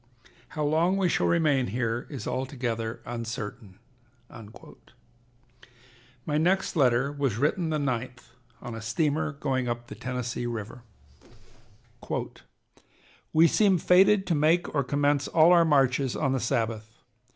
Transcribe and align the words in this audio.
How 0.57 0.63
long 0.65 0.97
we 0.97 1.07
shall 1.07 1.27
remain 1.27 1.67
here 1.67 2.07
is 2.09 2.25
altogether 2.27 3.01
uncertain." 3.05 3.77
My 6.25 6.39
next 6.39 6.75
letter 6.75 7.11
was 7.11 7.37
written 7.37 7.69
the 7.69 7.77
9th 7.77 8.23
on 8.63 8.73
a 8.73 8.81
steamer 8.81 9.33
going 9.33 9.67
up 9.67 9.85
the 9.89 9.93
Tennessee 9.93 10.47
River: 10.47 10.81
"We 13.31 13.45
seem 13.47 13.77
fated 13.77 14.25
to 14.25 14.33
make 14.33 14.73
or 14.73 14.83
commence 14.83 15.27
all 15.27 15.51
our 15.51 15.65
marches 15.65 16.15
on 16.15 16.33
the 16.33 16.39
Sabbath. 16.39 16.97